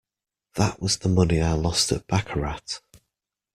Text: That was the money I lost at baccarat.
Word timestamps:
That 0.55 0.81
was 0.81 0.97
the 0.97 1.09
money 1.09 1.41
I 1.41 1.51
lost 1.51 1.91
at 1.91 2.07
baccarat. 2.07 2.79